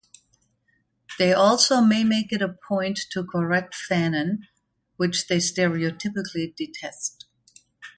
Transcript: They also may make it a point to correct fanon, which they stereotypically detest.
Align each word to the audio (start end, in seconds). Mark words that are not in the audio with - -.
They 1.19 1.31
also 1.31 1.79
may 1.79 2.03
make 2.03 2.33
it 2.33 2.41
a 2.41 2.49
point 2.67 3.01
to 3.11 3.23
correct 3.23 3.75
fanon, 3.75 4.47
which 4.97 5.27
they 5.27 5.37
stereotypically 5.37 6.55
detest. 6.55 7.27